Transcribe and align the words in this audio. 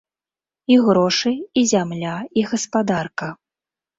І 0.75 0.77
грошы, 0.85 1.33
і 1.61 1.63
зямля, 1.73 2.15
і 2.39 2.45
гаспадарка. 2.53 3.31